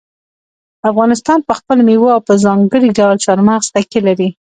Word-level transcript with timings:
افغانستان 0.91 1.39
په 1.47 1.53
خپلو 1.59 1.81
مېوو 1.87 2.13
او 2.15 2.19
په 2.27 2.33
ځانګړي 2.43 2.89
ډول 2.97 3.17
چار 3.25 3.39
مغز 3.47 3.67
تکیه 3.75 4.01
لري. 4.07 4.29